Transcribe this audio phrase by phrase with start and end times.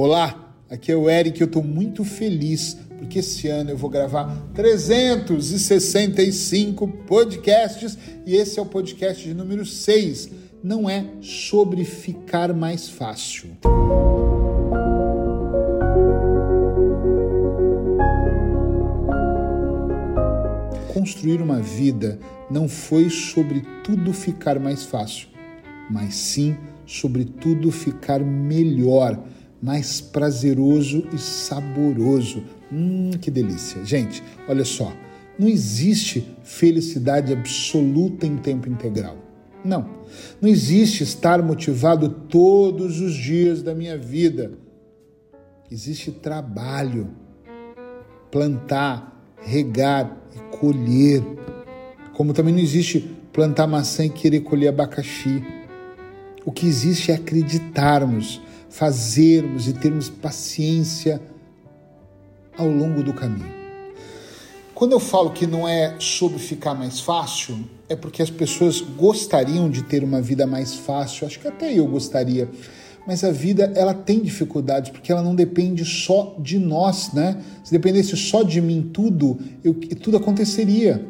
[0.00, 4.32] Olá, aqui é o Eric eu estou muito feliz porque esse ano eu vou gravar
[4.54, 10.30] 365 podcasts e esse é o podcast de número 6.
[10.62, 13.48] Não é sobre ficar mais fácil.
[20.94, 25.26] Construir uma vida não foi sobre tudo ficar mais fácil,
[25.90, 26.56] mas sim
[26.86, 29.20] sobre tudo ficar melhor
[29.62, 32.42] mais prazeroso e saboroso.
[32.72, 33.84] Hum, que delícia.
[33.84, 34.92] Gente, olha só,
[35.38, 39.16] não existe felicidade absoluta em tempo integral.
[39.64, 39.98] Não.
[40.40, 44.52] Não existe estar motivado todos os dias da minha vida.
[45.70, 47.10] Existe trabalho,
[48.30, 51.22] plantar, regar e colher.
[52.14, 53.00] Como também não existe
[53.32, 55.42] plantar maçã e querer colher abacaxi.
[56.44, 61.20] O que existe é acreditarmos fazermos e termos paciência
[62.56, 63.58] ao longo do caminho.
[64.74, 69.68] Quando eu falo que não é sobre ficar mais fácil, é porque as pessoas gostariam
[69.68, 72.48] de ter uma vida mais fácil, acho que até eu gostaria.
[73.06, 77.42] Mas a vida ela tem dificuldades porque ela não depende só de nós, né?
[77.64, 81.04] Se dependesse só de mim tudo, eu, tudo aconteceria.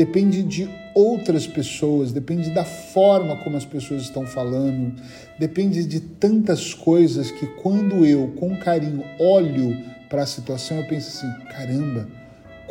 [0.00, 4.94] Depende de outras pessoas, depende da forma como as pessoas estão falando,
[5.38, 9.76] depende de tantas coisas que quando eu, com carinho, olho
[10.08, 12.08] para a situação, eu penso assim: caramba,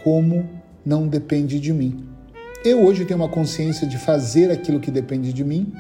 [0.04, 0.50] como
[0.84, 2.04] não depende de mim.
[2.66, 5.72] Eu hoje tenho uma consciência de fazer aquilo que depende de mim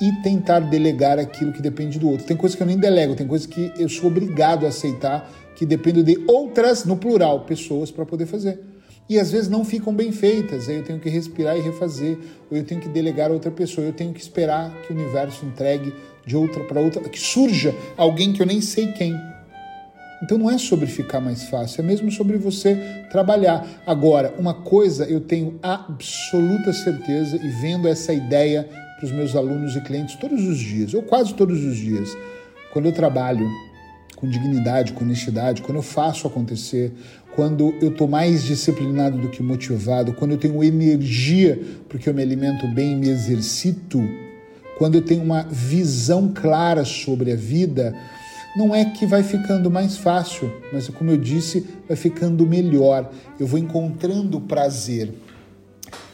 [0.00, 2.24] e tentar delegar aquilo que depende do outro.
[2.24, 5.66] Tem coisas que eu nem delego, tem coisas que eu sou obrigado a aceitar que
[5.66, 8.67] dependem de outras, no plural, pessoas para poder fazer
[9.08, 10.68] e às vezes não ficam bem feitas.
[10.68, 12.18] Aí eu tenho que respirar e refazer,
[12.50, 15.44] ou eu tenho que delegar a outra pessoa, eu tenho que esperar que o universo
[15.46, 15.94] entregue
[16.26, 19.18] de outra para outra, que surja alguém que eu nem sei quem.
[20.22, 22.74] Então não é sobre ficar mais fácil, é mesmo sobre você
[23.10, 23.66] trabalhar.
[23.86, 29.76] Agora, uma coisa eu tenho absoluta certeza e vendo essa ideia para os meus alunos
[29.76, 32.10] e clientes todos os dias, ou quase todos os dias,
[32.72, 33.48] quando eu trabalho
[34.16, 36.92] com dignidade, com honestidade, quando eu faço acontecer,
[37.38, 41.56] quando eu estou mais disciplinado do que motivado, quando eu tenho energia
[41.88, 44.02] porque eu me alimento bem e me exercito,
[44.76, 47.94] quando eu tenho uma visão clara sobre a vida,
[48.56, 53.08] não é que vai ficando mais fácil, mas como eu disse, vai ficando melhor.
[53.38, 55.14] Eu vou encontrando prazer.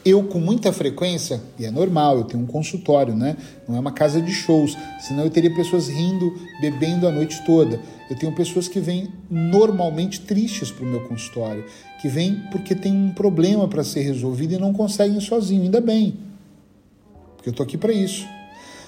[0.04, 3.38] Eu, com muita frequência, e é normal, eu tenho um consultório, né?
[3.66, 7.80] Não é uma casa de shows, senão eu teria pessoas rindo, bebendo a noite toda.
[8.10, 11.64] Eu tenho pessoas que vêm normalmente tristes para o meu consultório,
[12.02, 16.18] que vêm porque tem um problema para ser resolvido e não conseguem sozinho, ainda bem,
[17.36, 18.26] porque eu estou aqui para isso.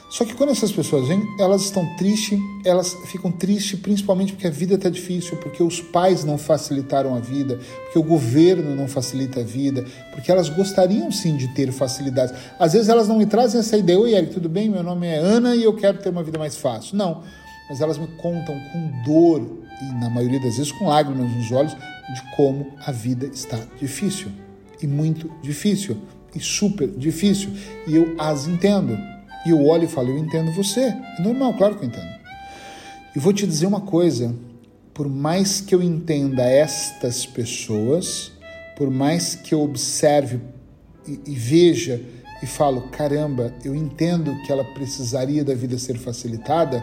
[0.08, 4.50] Só que quando essas pessoas vêm, elas estão tristes, elas ficam tristes principalmente porque a
[4.50, 9.40] vida está difícil, porque os pais não facilitaram a vida, porque o governo não facilita
[9.40, 12.34] a vida, porque elas gostariam sim de ter facilidades.
[12.58, 14.70] Às vezes elas não me trazem essa ideia, oi Eric, tudo bem?
[14.70, 16.96] Meu nome é Ana e eu quero ter uma vida mais fácil.
[16.96, 17.22] Não,
[17.68, 19.42] mas elas me contam com dor
[19.82, 24.28] e na maioria das vezes com lágrimas nos olhos de como a vida está difícil
[24.80, 25.96] e muito difícil
[26.34, 27.50] e super difícil
[27.88, 29.15] e eu as entendo.
[29.46, 30.80] E eu olho e falo, eu entendo você.
[30.80, 32.16] É normal, claro que eu entendo.
[33.14, 34.34] E vou te dizer uma coisa:
[34.92, 38.32] por mais que eu entenda estas pessoas,
[38.76, 40.40] por mais que eu observe
[41.06, 42.02] e, e veja
[42.42, 46.82] e falo, caramba, eu entendo que ela precisaria da vida ser facilitada,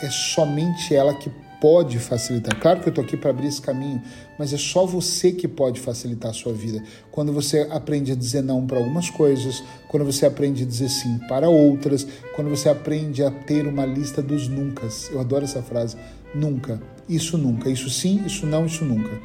[0.00, 1.30] é somente ela que
[1.60, 2.58] pode facilitar.
[2.60, 4.02] Claro que eu estou aqui para abrir esse caminho,
[4.38, 6.82] mas é só você que pode facilitar a sua vida.
[7.10, 11.18] Quando você aprende a dizer não para algumas coisas, quando você aprende a dizer sim
[11.28, 14.88] para outras, quando você aprende a ter uma lista dos nunca.
[15.10, 15.96] Eu adoro essa frase.
[16.34, 16.80] Nunca.
[17.08, 17.70] Isso nunca.
[17.70, 19.18] Isso sim, isso não, isso nunca.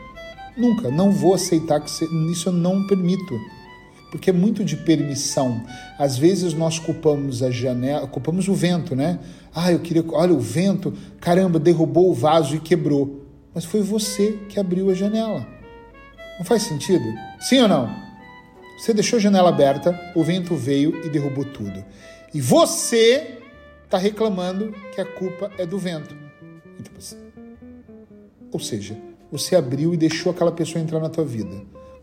[0.57, 0.89] Nunca.
[0.89, 2.05] Não vou aceitar que você...
[2.31, 3.39] isso eu não permito.
[4.11, 5.63] Porque é muito de permissão.
[5.97, 9.17] Às vezes nós culpamos a janela, culpamos o vento, né?
[9.55, 10.03] Ah, eu queria.
[10.09, 13.25] Olha, o vento, caramba, derrubou o vaso e quebrou.
[13.55, 15.47] Mas foi você que abriu a janela.
[16.37, 17.05] Não faz sentido?
[17.39, 17.89] Sim ou não?
[18.77, 21.83] Você deixou a janela aberta, o vento veio e derrubou tudo.
[22.33, 23.37] E você
[23.85, 26.15] está reclamando que a culpa é do vento.
[26.79, 27.19] Então,
[28.51, 28.97] ou seja,
[29.31, 31.61] você abriu e deixou aquela pessoa entrar na tua vida.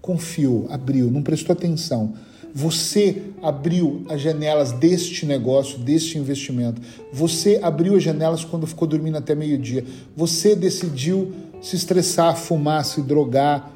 [0.09, 2.15] Confiou, abriu, não prestou atenção
[2.55, 6.81] você abriu as janelas deste negócio, deste investimento.
[7.13, 9.85] Você abriu as janelas quando ficou dormindo até meio-dia.
[10.17, 13.71] Você decidiu se estressar, fumar, se drogar,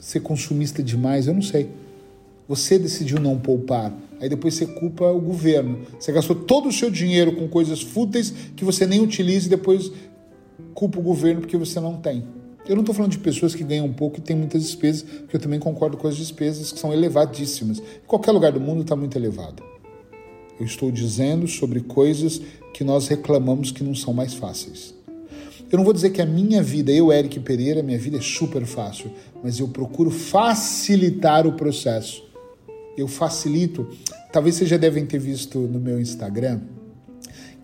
[0.00, 1.68] ser consumista demais, eu não sei.
[2.48, 3.92] Você decidiu não poupar.
[4.20, 5.80] Aí depois você culpa o governo.
[5.98, 9.92] Você gastou todo o seu dinheiro com coisas fúteis que você nem utiliza e depois
[10.74, 12.24] culpa o governo porque você não tem.
[12.66, 15.40] Eu não estou falando de pessoas que ganham pouco e têm muitas despesas, porque eu
[15.40, 17.78] também concordo com as despesas que são elevadíssimas.
[17.78, 19.62] Em qualquer lugar do mundo está muito elevado.
[20.58, 22.40] Eu estou dizendo sobre coisas
[22.72, 24.94] que nós reclamamos que não são mais fáceis.
[25.70, 28.64] Eu não vou dizer que a minha vida, eu, Eric Pereira, minha vida é super
[28.64, 29.10] fácil,
[29.42, 32.24] mas eu procuro facilitar o processo.
[32.96, 33.86] Eu facilito.
[34.32, 36.60] Talvez vocês já devem ter visto no meu Instagram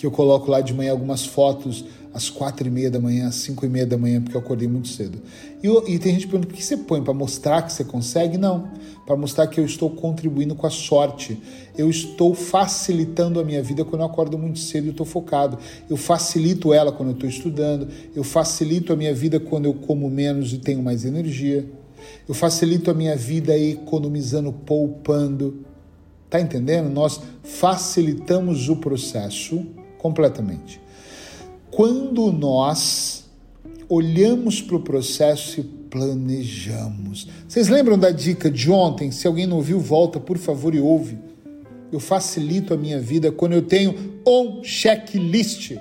[0.00, 3.34] que eu coloco lá de manhã algumas fotos às quatro e meia da manhã, às
[3.34, 5.20] cinco e meia da manhã, porque eu acordei muito cedo.
[5.62, 7.02] E, e tem gente perguntando, por que você põe?
[7.04, 8.38] Para mostrar que você consegue?
[8.38, 8.70] Não,
[9.04, 11.38] para mostrar que eu estou contribuindo com a sorte.
[11.76, 15.58] Eu estou facilitando a minha vida quando eu acordo muito cedo e estou focado.
[15.90, 17.86] Eu facilito ela quando eu estou estudando,
[18.16, 21.68] eu facilito a minha vida quando eu como menos e tenho mais energia.
[22.26, 25.62] Eu facilito a minha vida economizando, poupando.
[26.30, 26.88] Tá entendendo?
[26.88, 30.80] Nós facilitamos o processo completamente.
[31.70, 33.20] Quando nós
[33.88, 37.26] olhamos para o processo e planejamos.
[37.48, 39.10] Vocês lembram da dica de ontem?
[39.10, 41.18] Se alguém não ouviu, volta, por favor, e ouve.
[41.90, 45.72] Eu facilito a minha vida quando eu tenho um checklist.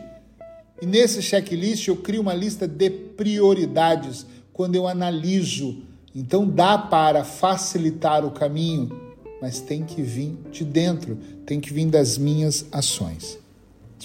[0.81, 5.83] E nesse checklist eu crio uma lista de prioridades quando eu analiso.
[6.15, 8.89] Então dá para facilitar o caminho,
[9.39, 13.37] mas tem que vir de dentro, tem que vir das minhas ações.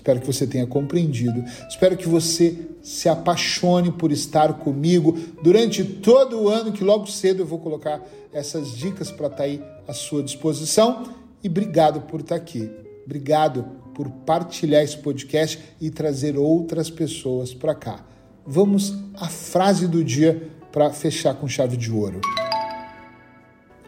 [0.04, 1.42] Espero que você tenha compreendido.
[1.66, 7.40] Espero que você se apaixone por estar comigo durante todo o ano, que logo cedo
[7.40, 11.04] eu vou colocar essas dicas para estar tá aí à sua disposição.
[11.42, 12.70] E obrigado por estar tá aqui.
[13.06, 13.64] Obrigado
[13.94, 18.04] por partilhar esse podcast e trazer outras pessoas para cá.
[18.46, 22.20] Vamos à frase do dia para fechar com chave de ouro.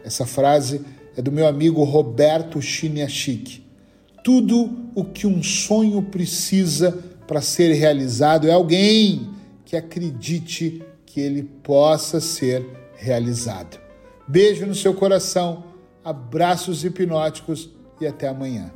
[0.03, 0.81] Essa frase
[1.15, 3.66] é do meu amigo Roberto Chiniachik.
[4.27, 6.91] Tudo o que um sonho precisa
[7.25, 9.29] para ser realizado é alguém
[9.63, 12.65] que acredite que ele possa ser
[12.97, 13.79] realizado.
[14.27, 15.63] Beijo no seu coração,
[16.03, 17.69] abraços hipnóticos
[18.01, 18.69] e até amanhã.